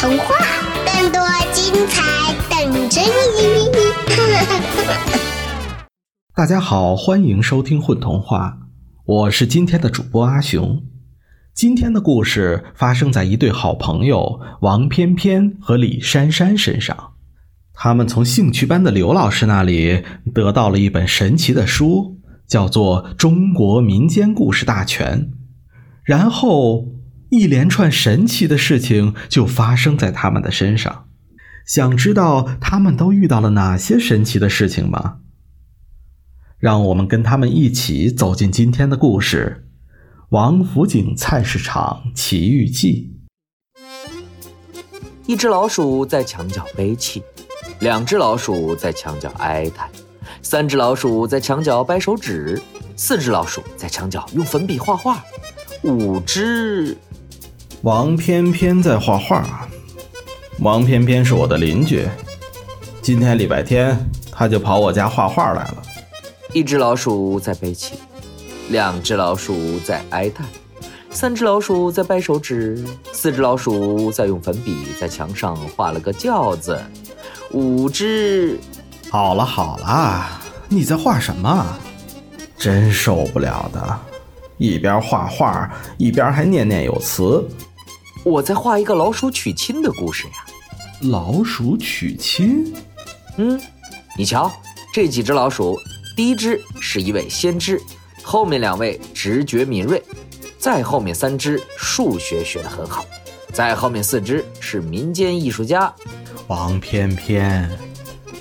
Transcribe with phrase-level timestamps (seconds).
[0.00, 0.34] 童话，
[0.86, 1.20] 更多
[1.52, 3.68] 精彩等着你！
[6.34, 8.60] 大家好，欢迎收听《混童话》，
[9.04, 10.82] 我是今天的主播阿雄。
[11.52, 17.10] 今天的故事发生在一对好朋友王翩翩和李珊珊身上。
[17.74, 25.20] 他们从兴趣班的刘老师那里得到了一本神奇的书，叫做《中国民间故事大全》，
[26.02, 26.86] 然后
[27.30, 31.06] 一连串神奇的事情就发生在他们的身上。
[31.64, 35.18] 想知道他们都遇到了哪些神奇的事情吗？
[36.58, 39.68] 让我们跟他们一起走进今天的故事。
[40.30, 43.16] 王府井菜市场奇遇记。
[45.26, 47.22] 一只老鼠在墙角悲泣，
[47.78, 49.88] 两只老鼠在墙角哀叹，
[50.42, 52.60] 三只老鼠在墙角掰手指，
[52.96, 55.24] 四只老鼠在墙角用粉笔画画，
[55.84, 56.96] 五只……
[57.82, 59.66] 王翩翩在画画。
[60.58, 62.06] 王翩翩是我的邻居，
[63.00, 63.98] 今天礼拜天，
[64.30, 65.82] 他就跑我家画画来了。
[66.52, 67.94] 一只老鼠在悲泣。
[68.68, 70.46] 两只老鼠在哀叹，
[71.08, 76.78] 三只老鼠在掰手指，四只老鼠在用粉笔在墙上画了个轿子，
[77.52, 78.60] 五只……
[79.10, 80.28] 好了好了，
[80.68, 81.66] 你在画什么？
[82.58, 83.98] 真受不了的，
[84.58, 87.42] 一边画画一边还念念有词。
[88.22, 90.32] 我在画一个老鼠娶亲的故事呀。
[91.02, 92.72] 老鼠娶亲？
[93.38, 93.58] 嗯，
[94.16, 94.52] 你瞧，
[94.92, 95.78] 这几只老鼠，
[96.14, 97.80] 第一只是一位先知。
[98.22, 100.02] 后面两位直觉敏锐，
[100.58, 103.06] 再后面三只数学学得很好，
[103.52, 105.90] 再后面四只是民间艺术家。
[106.46, 107.70] 王翩翩，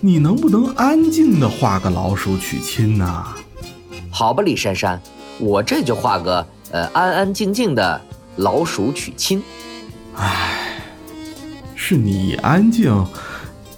[0.00, 3.24] 你能不能安静的画个老鼠娶亲呢？
[4.10, 5.00] 好吧，李珊珊，
[5.38, 8.00] 我这就画个呃安安静静的
[8.38, 9.40] 老鼠娶亲。
[10.18, 10.82] 唉，
[11.76, 12.92] 是你安静，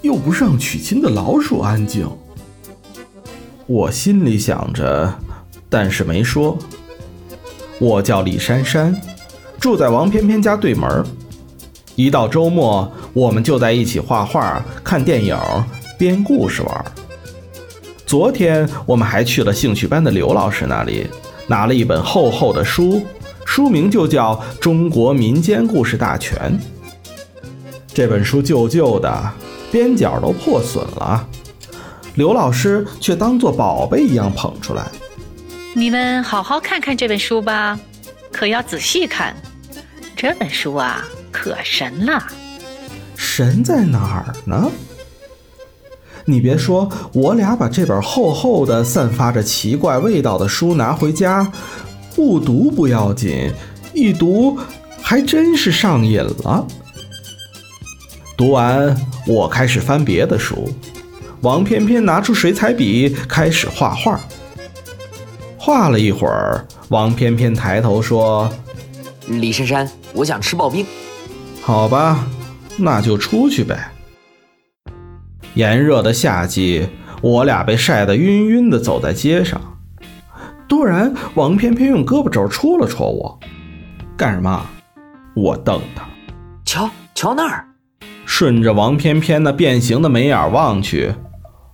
[0.01, 2.09] 又不是让娶亲的老鼠安静。
[3.67, 5.13] 我心里想着。
[5.69, 6.57] 但是没说。
[7.79, 8.99] 我叫李珊珊，
[9.59, 11.05] 住在王翩翩家对门。
[11.95, 15.37] 一到周末，我们就在一起画画、看电影、
[15.97, 16.85] 编故事玩。
[18.05, 21.07] 昨天我们还去了兴趣班的刘老师那里，
[21.47, 23.05] 拿了一本厚厚的书，
[23.53, 26.57] 书名就叫《中国民间故事大全》。
[27.93, 29.29] 这本书旧旧的，
[29.69, 31.27] 边角都破损了，
[32.15, 34.87] 刘老师却当做宝贝一样捧出来。
[35.75, 37.77] 你们好好看看这本书吧，
[38.31, 39.35] 可要仔细看。
[40.15, 42.23] 这本书啊，可神了。
[43.17, 44.71] 神在哪儿呢？
[46.23, 51.51] 你别说，我俩把这本厚厚的、散发着奇怪味道的书拿回家，
[52.23, 53.51] 不读不要紧，
[53.95, 54.55] 一读
[55.01, 56.67] 还真是上瘾了。
[58.37, 58.95] 读完，
[59.25, 60.69] 我开始翻别的书，
[61.41, 64.19] 王翩翩拿出水彩笔开始画画。
[65.57, 68.47] 画了一会儿，王翩翩抬头说
[69.27, 70.85] ：“李珊珊，我想吃刨冰。”
[71.59, 72.27] 好吧，
[72.77, 73.91] 那就出去呗。
[75.55, 76.87] 炎热的夏季，
[77.19, 79.59] 我俩被晒得晕晕的，走在街上。
[80.71, 83.37] 突然，王翩翩用胳膊肘戳了戳我，
[84.15, 84.65] 干什么？
[85.35, 86.07] 我瞪他。
[86.63, 87.65] 瞧瞧那儿，
[88.25, 91.13] 顺着王翩翩那变形的眉眼望去，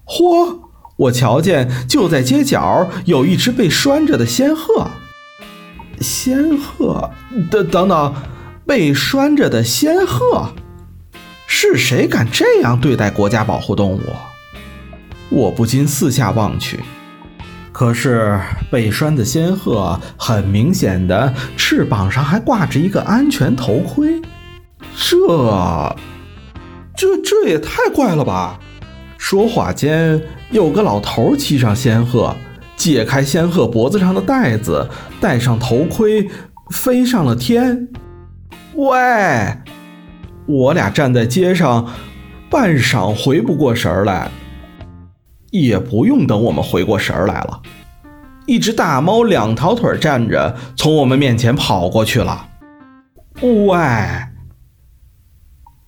[0.08, 0.62] 嚯！
[0.96, 4.88] 我瞧见，就在街角有一只被拴着的仙鹤。
[6.02, 7.12] 仙鹤，
[7.52, 8.16] 等等等，
[8.66, 10.54] 被拴着的仙鹤，
[11.46, 14.02] 是谁敢这样对待国家保护动物？
[15.30, 16.80] 我不禁四下望去，
[17.78, 18.36] 可是
[18.72, 24.20] 被拴的仙鹤很明显的翅膀上还挂着一个安全头盔，
[24.96, 25.96] 这，
[26.96, 28.60] 这这也太怪了吧！
[29.20, 32.36] 说话间，有个老头骑上仙鹤，
[32.76, 34.90] 解开仙鹤脖子上的带子，
[35.22, 36.28] 戴上头盔，
[36.72, 37.88] 飞上了天。
[38.74, 39.56] 喂，
[40.48, 41.88] 我俩站在街上，
[42.50, 44.32] 半晌回不过神来。
[45.52, 47.62] 也不用等我们回过神儿来了，
[48.46, 52.48] 一只大猫两条腿站着，从我们面前跑过去了。
[53.42, 53.78] 喂，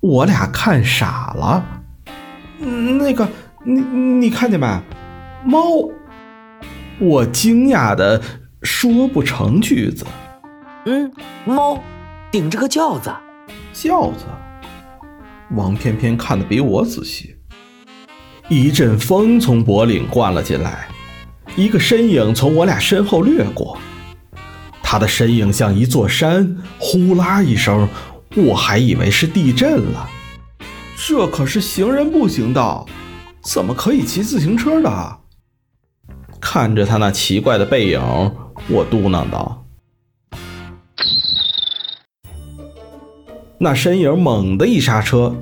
[0.02, 1.64] 我俩看傻了。
[2.60, 3.28] 那个，
[3.66, 4.68] 你你看见没？
[5.44, 5.62] 猫！
[7.00, 8.22] 我惊讶的
[8.62, 10.06] 说不成句子。
[10.86, 11.12] 嗯，
[11.46, 11.82] 猫
[12.30, 13.10] 顶着个轿子。
[13.72, 14.26] 轿子。
[15.56, 17.36] 王翩翩看得比我仔细。
[18.50, 20.88] 一阵风从脖领灌了进来，
[21.56, 23.78] 一个身影从我俩身后掠过。
[24.82, 27.88] 他的身影像一座山，呼啦一声，
[28.36, 30.10] 我还以为是地震了。
[30.98, 32.88] 这可是行人步行道，
[33.44, 35.18] 怎么可以骑自行车的？
[36.42, 38.02] 看着他那奇怪的背影，
[38.68, 39.64] 我嘟囔道。
[43.60, 45.36] 那身影猛地一刹车，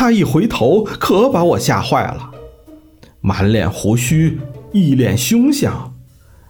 [0.00, 2.30] 他一回头，可把我吓坏了。
[3.20, 4.40] 满脸胡须，
[4.72, 5.94] 一脸凶相，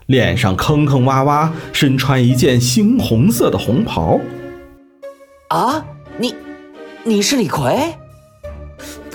[0.06, 4.20] 脸上坑坑洼洼，身穿一件猩红色的红袍。
[5.48, 5.84] 啊，
[6.16, 6.32] 你，
[7.02, 7.96] 你是李逵？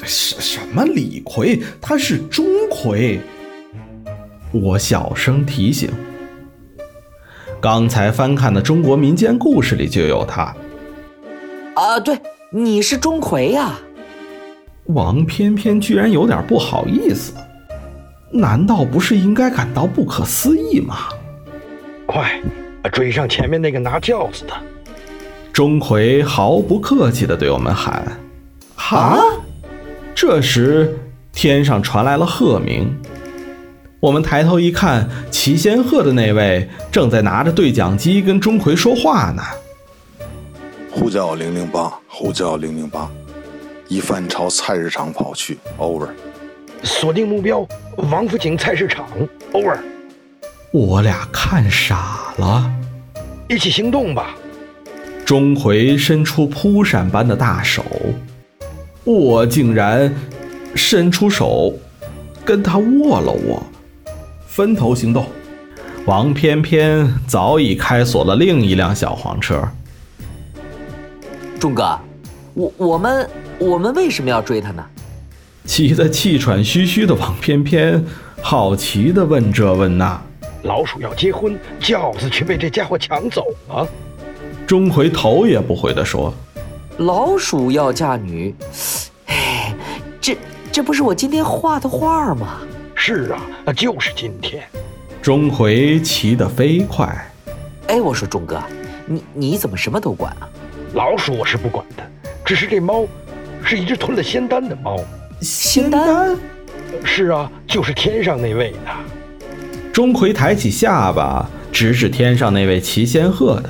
[0.04, 1.64] 什什么李逵？
[1.80, 3.18] 他是钟馗。
[4.52, 5.90] 我小声提醒。
[7.62, 10.54] 刚才翻看的中国民间故事里就有他。
[11.76, 13.80] 啊，对，你是钟馗呀。
[14.88, 17.34] 王翩翩居然有点不好意思，
[18.32, 21.10] 难道不是应该感到不可思议吗？
[22.06, 22.40] 快，
[22.94, 24.54] 追上前面那个拿轿子的！
[25.52, 28.06] 钟馗毫不客气地对我们喊
[28.76, 29.18] ：“啊！”
[30.14, 30.96] 这时，
[31.34, 32.96] 天上传来了鹤鸣。
[34.00, 39.42] 我们抬头一看，骑仙鹤的那位正在拿着对讲机跟钟馗说话呢。
[40.92, 43.10] 呼叫零零八，呼叫零零八。
[43.88, 46.10] 一番朝菜市场跑去，over。
[46.84, 47.68] 锁定目标，
[48.12, 49.08] 王府井菜市场
[49.54, 49.78] ，over。
[50.72, 52.72] 我俩看傻了，
[53.48, 54.36] 一起行动吧！
[55.24, 57.84] 钟馗伸出扑闪般的大手，
[59.04, 60.14] 我竟然
[60.76, 61.74] 伸出手
[62.44, 63.64] 跟他握了握，
[64.48, 65.28] 分头行动。
[66.06, 69.68] 王翩翩早已开锁了另一辆小黄车。
[71.60, 72.00] 钟哥，
[72.56, 73.30] 我我们。
[73.58, 74.84] 我们为什么要追他呢？
[75.64, 78.04] 急得气喘吁吁的王翩翩
[78.42, 80.22] 好奇地问这问那。
[80.64, 83.88] 老鼠要结婚，轿子却被这家伙抢走了。
[84.68, 86.34] 钟馗头也不回地说
[87.00, 88.54] ：“老鼠要嫁女，
[89.28, 89.74] 哎，
[90.20, 90.38] 这
[90.70, 92.60] 这不是我今天画的画吗？”
[92.94, 93.32] 是
[93.66, 94.64] 啊，就是今天。
[95.22, 97.32] 钟馗骑得飞快。
[97.88, 98.62] 哎，我说钟哥，
[99.06, 100.50] 你你怎么什么都管啊？
[100.94, 102.04] 老鼠我是不管的，
[102.46, 103.06] 只是这猫。
[103.68, 104.96] 是一只吞了仙丹的猫，
[105.42, 106.38] 仙丹？
[107.04, 108.78] 是啊，就是天上那位的。
[109.92, 113.70] 钟馗抬起下巴，指指天上那位骑仙鹤的。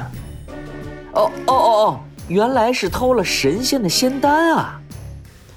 [1.13, 4.81] 哦哦哦哦，原来是偷了神仙的仙丹啊！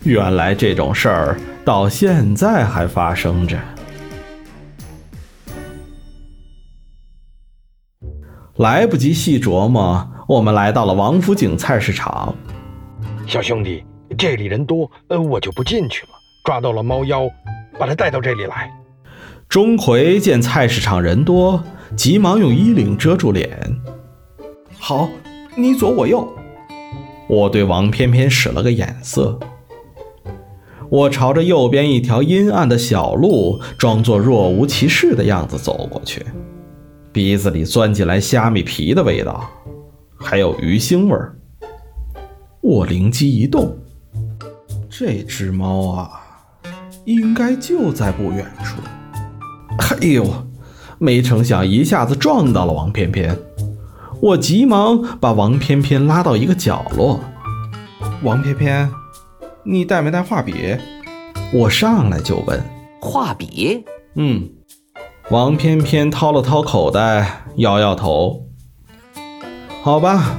[0.04, 3.58] 原来这种事儿到现在还发生着。
[8.58, 12.32] 来不及细琢磨，我们来到了王府井菜市场。
[13.28, 13.84] 小兄弟。
[14.16, 16.08] 这里人多，呃，我就不进去了。
[16.46, 17.28] 抓到了猫妖，
[17.78, 18.72] 把他带到这里来。
[19.50, 21.62] 钟馗见菜市场人多，
[21.94, 23.60] 急忙用衣领遮住脸。
[24.78, 25.10] 好，
[25.54, 26.26] 你左我右。
[27.28, 29.38] 我对王翩翩使了个眼色。
[30.88, 36.24] 我朝着右边一条阴暗的小路，装作若无其事的样子走过去，
[37.12, 39.50] 鼻子里钻进来虾米皮的味道，
[40.16, 41.37] 还有鱼腥味儿。
[42.68, 43.78] 我灵机一动。
[44.90, 46.20] 这只猫啊，
[47.06, 48.82] 应该就在不远处。
[49.78, 50.46] 哎呦，
[50.98, 53.34] 没成想一下子撞到了王翩翩，
[54.20, 57.20] 我急忙把王翩翩拉到一个角落。
[58.22, 58.90] 王翩翩，
[59.64, 60.76] 你带没带画笔？
[61.54, 62.62] 我上来就问。
[63.00, 63.82] 画笔？
[64.16, 64.46] 嗯。
[65.30, 68.46] 王翩翩掏了掏口袋，摇摇头。
[69.82, 70.38] 好吧，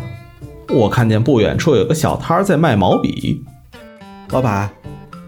[0.69, 3.43] 我看见不远处有个小摊儿在卖毛笔。
[4.29, 4.69] 老板，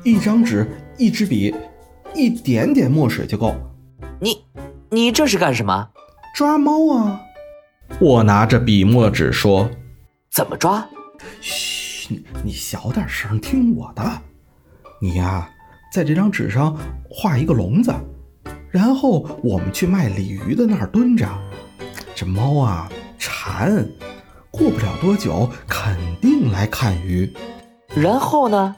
[0.04, 1.54] 一张纸，一支笔，
[2.14, 3.56] 一点点墨水就够。
[4.20, 4.44] 你，
[4.92, 5.90] 你这是干什么？
[6.36, 7.22] 抓猫啊！
[8.00, 9.70] 我拿着笔墨纸说
[10.32, 10.88] ：“怎么抓？”
[11.42, 14.04] 嘘，你小点声，听我的。
[15.02, 15.50] 你呀，
[15.92, 16.78] 在这张纸上
[17.10, 17.92] 画一个笼子，
[18.70, 21.28] 然后我们去卖鲤鱼的那儿蹲着。
[22.14, 23.86] 这猫啊，馋，
[24.52, 27.32] 过不了多久肯定来看鱼。
[27.96, 28.76] 然后呢？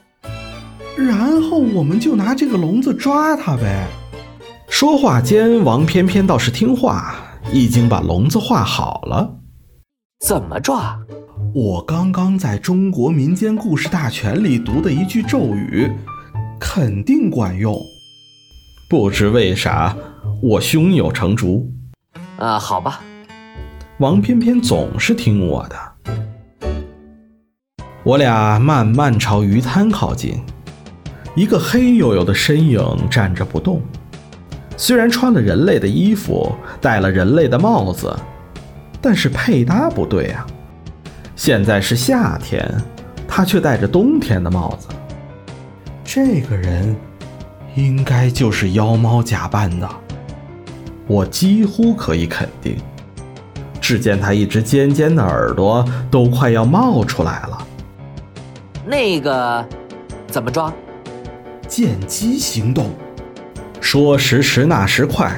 [0.96, 3.88] 然后我们就拿这个笼子抓它呗。
[4.70, 7.15] 说话间，王翩翩倒是听话，
[7.51, 9.36] 已经把笼子画好了。
[10.25, 10.98] 怎么抓？
[11.53, 15.92] 我刚刚在中国民间故事大全里读的一句咒语，
[16.60, 17.80] 肯定管用。
[18.89, 19.96] 不知为啥，
[20.42, 21.72] 我胸有成竹。
[22.38, 23.01] 啊，好吧。
[24.00, 26.66] 王翩翩总是听我的。
[28.04, 30.42] 我俩慢慢朝鱼滩靠近。
[31.36, 33.82] 一个黑黝黝的身影站着不动，
[34.78, 38.16] 虽然穿了人类的衣服，戴了人类的帽子，
[39.02, 40.46] 但是配搭不对啊！
[41.36, 42.68] 现在是夏天，
[43.28, 44.88] 他却戴着冬天的帽子。
[46.04, 46.96] 这个人，
[47.76, 49.90] 应该就是妖猫假扮的。
[51.08, 52.76] 我几乎可以肯定。
[53.84, 57.68] 只见他一只尖尖的耳朵都快要冒出来了。
[58.86, 59.66] 那个，
[60.25, 60.74] 怎么抓？
[61.68, 62.90] 见机行动。
[63.82, 65.38] 说时迟，那时快，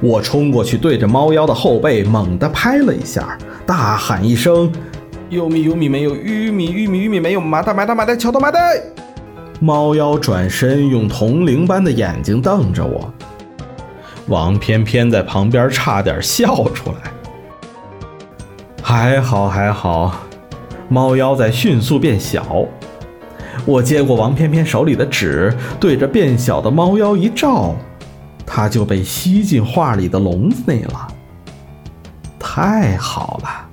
[0.00, 4.70] 我冲过去，对着猫妖的后背猛地拍了一下，大喊一声
[5.28, 8.80] ：“有米有米没有玉米，玉米玉米没有麻袋麻袋麻袋敲到麻袋。”
[9.58, 13.12] 猫妖转身，用铜铃般的眼睛瞪着我。
[14.28, 17.09] 王翩翩在旁边差点笑出来。
[18.90, 20.12] 还好还好，
[20.88, 22.66] 猫妖在迅速变小。
[23.64, 27.76] 我接过王翩翩手里的纸，对着变小的猫妖一照，
[28.44, 31.06] 它就被吸进画里的笼子内了。
[32.36, 33.68] 太好了！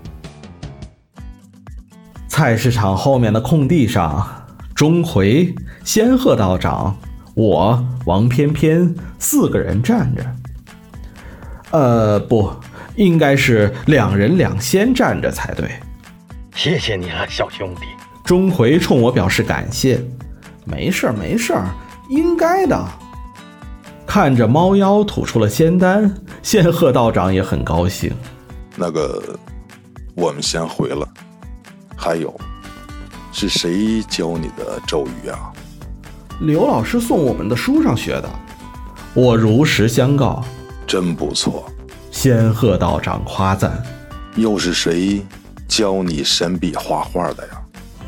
[2.28, 4.24] 菜市场后面的空地上，
[4.76, 5.52] 钟馗、
[5.84, 6.96] 仙鹤道长、
[7.34, 10.24] 我、王翩翩四个人站着。
[11.72, 12.52] 呃，不。
[12.98, 15.70] 应该是两人两仙站着才对。
[16.54, 17.82] 谢谢你了，小兄弟。
[18.26, 20.04] 钟馗冲我表示感谢。
[20.66, 21.70] 没事儿，没事儿，
[22.10, 22.86] 应该的。
[24.06, 28.12] 看着猫妖吐出了仙丹，仙鹤道长也很高兴。
[28.76, 29.22] 那个，
[30.16, 31.08] 我们先回了。
[31.96, 32.34] 还有，
[33.32, 35.54] 是谁教你的咒语啊？
[36.42, 38.30] 刘老师送我们的书上学的。
[39.14, 40.44] 我如实相告。
[40.86, 41.70] 真不错。
[42.20, 43.72] 仙鹤道长夸赞
[44.36, 45.24] ：“又是谁
[45.68, 47.62] 教你神笔画画的呀？”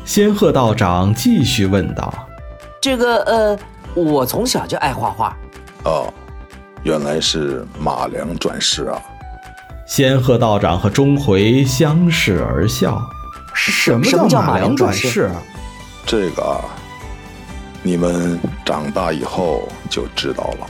[0.04, 2.12] 仙鹤道长继续问道
[2.82, 3.58] ：“这个呃，
[3.94, 5.36] 我从小就爱画画。”
[5.86, 6.12] 哦，
[6.82, 9.00] 原来是马良转世啊！
[9.86, 13.00] 仙鹤道长和钟馗相视而笑。
[13.54, 15.30] 什么叫马良转世？
[16.04, 16.58] 这个啊，
[17.80, 20.66] 你们长大以后就知道了。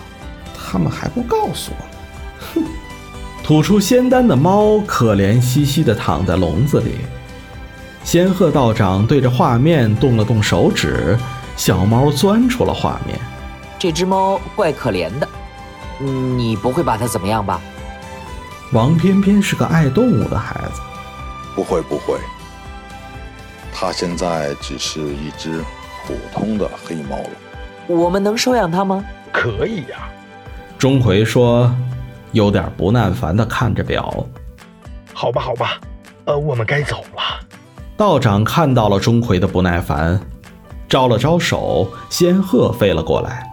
[0.54, 1.84] 他们还不告诉我。
[2.54, 2.62] 哼！
[3.42, 6.96] 吐出仙丹的猫可怜兮兮地躺在笼子里。
[8.04, 11.18] 仙鹤道长对着画面动了动手指，
[11.56, 13.18] 小猫钻出了画面。
[13.78, 15.28] 这只猫怪可怜的，
[16.00, 17.60] 你不会把它怎么样吧？
[18.72, 20.80] 王翩翩是个爱动物的孩子，
[21.56, 22.18] 不会不会。
[23.72, 25.60] 它现在只是一只
[26.06, 27.30] 普通的黑猫了。
[27.88, 29.04] 我们能收养它吗？
[29.32, 30.08] 可以呀。
[30.78, 31.74] 钟馗说。
[32.32, 34.26] 有点不耐烦地看着表，
[35.12, 35.80] 好吧，好吧，
[36.24, 37.22] 呃，我们该走了。
[37.96, 40.20] 道长看到了钟馗的不耐烦，
[40.88, 43.46] 招了招手，仙鹤飞了过来。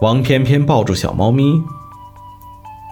[0.00, 1.62] 王翩翩抱住小猫咪，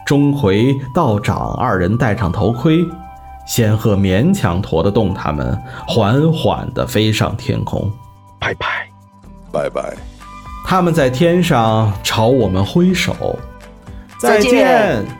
[0.04, 2.84] 钟馗、道长二人戴上头盔，
[3.46, 7.90] 仙鹤勉强驮得动他们，缓缓地飞上天空。
[8.38, 8.88] 拜拜，
[9.50, 9.96] 拜拜。
[10.66, 13.38] 他们在天上朝我们挥手。
[14.18, 15.18] 再见。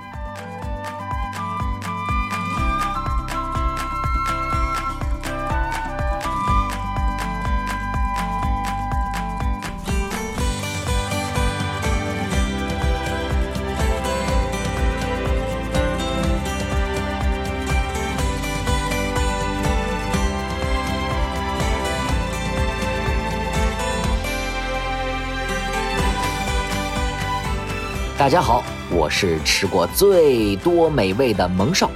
[28.19, 28.78] 大家好。
[28.91, 31.91] 我是吃过最多美味的蒙少，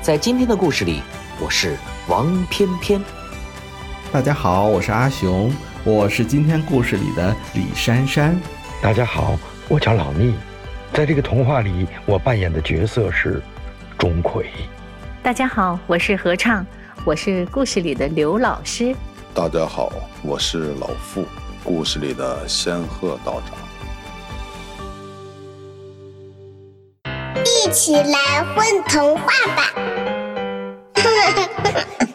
[0.00, 1.02] 在今天的故事里，
[1.40, 1.76] 我是
[2.06, 3.02] 王翩翩。
[4.12, 8.40] 大家好，我是阿雄，我是今天故事里的李珊珊。
[8.80, 9.36] 大家好，
[9.68, 10.32] 我叫老聂，
[10.92, 13.42] 在这个童话里，我扮演的角色是
[13.98, 14.44] 钟馗。
[15.24, 16.64] 大家好，我是合唱，
[17.04, 18.94] 我是故事里的刘老师。
[19.34, 21.26] 大家好，我是老傅，
[21.64, 23.65] 故事里的仙鹤道长。
[27.66, 29.72] 一起来混童话吧。